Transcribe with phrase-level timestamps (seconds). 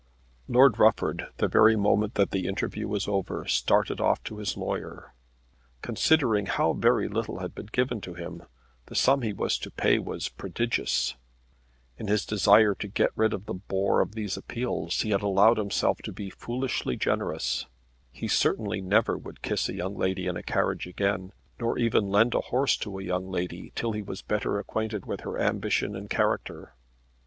[0.47, 5.13] Lord Rufford, the very moment that the interview was over, started off to his lawyer.
[5.83, 8.41] Considering how very little had been given to him
[8.87, 11.17] the sum he was to pay was prodigious.
[11.99, 15.59] In his desire to get rid of the bore of these appeals, he had allowed
[15.59, 17.67] himself to be foolishly generous.
[18.11, 22.33] He certainly never would kiss a young lady in a carriage again, nor even lend
[22.33, 26.09] a horse to a young lady till he was better acquainted with her ambition and
[26.09, 26.73] character.